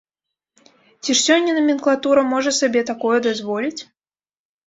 Ці 1.03 1.09
ж 1.09 1.15
сёння 1.27 1.51
наменклатура 1.57 2.21
можа 2.33 2.51
сабе 2.59 2.81
такое 2.91 3.17
дазволіць? 3.27 3.81